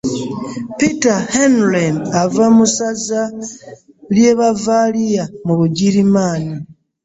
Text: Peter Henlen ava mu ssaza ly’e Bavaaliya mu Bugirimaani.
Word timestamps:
Peter 0.77 1.19
Henlen 1.33 1.95
ava 2.21 2.45
mu 2.55 2.65
ssaza 2.69 3.23
ly’e 4.15 4.33
Bavaaliya 4.39 5.23
mu 5.45 5.53
Bugirimaani. 5.59 6.53